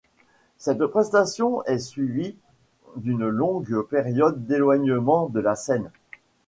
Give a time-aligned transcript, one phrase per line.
[0.57, 2.35] Cette prestation est suivie
[2.95, 5.91] d'une longue période d'éloignement de la scène.